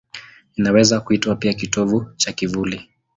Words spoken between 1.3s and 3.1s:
pia kitovu cha kivuli.